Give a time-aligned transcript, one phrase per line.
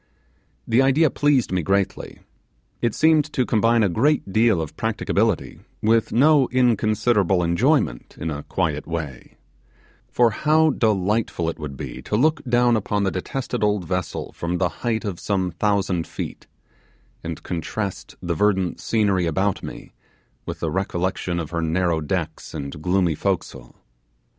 [0.67, 2.21] The idea pleased me greatly.
[2.81, 8.41] It seemed to combine a great deal of practicability with no inconsiderable enjoyment in a
[8.41, 9.37] quiet way;
[10.07, 14.57] for how delightful it would be to look down upon the detested old vessel from
[14.57, 16.47] the height of some thousand feet,
[17.23, 19.93] and contrast the verdant scenery about me
[20.47, 23.75] with the recollection of her narrow decks and gloomy forecastle!